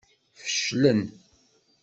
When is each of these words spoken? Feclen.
Feclen. 0.53 1.01